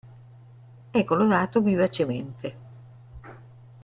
[0.89, 2.55] È colorato vivacemente.